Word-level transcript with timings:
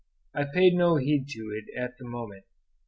I 0.33 0.45
paid 0.45 0.73
no 0.73 0.95
heed 0.95 1.29
to 1.29 1.51
it 1.55 1.65
at 1.79 1.99
the 1.99 2.05
moment. 2.05 2.45